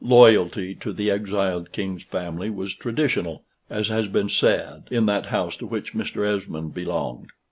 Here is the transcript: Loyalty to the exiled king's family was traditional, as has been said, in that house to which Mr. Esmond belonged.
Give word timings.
Loyalty 0.03 0.73
to 0.81 0.93
the 0.93 1.11
exiled 1.11 1.71
king's 1.71 2.01
family 2.01 2.49
was 2.49 2.73
traditional, 2.73 3.43
as 3.69 3.89
has 3.89 4.07
been 4.07 4.29
said, 4.29 4.87
in 4.89 5.05
that 5.05 5.27
house 5.27 5.55
to 5.57 5.67
which 5.67 5.93
Mr. 5.93 6.25
Esmond 6.25 6.73
belonged. 6.73 7.29